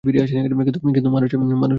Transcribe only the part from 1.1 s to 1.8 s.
মানুষ কাঁচা মালমসলা।